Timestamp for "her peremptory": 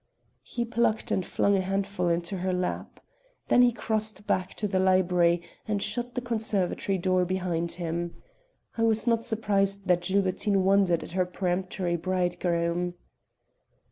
11.11-11.97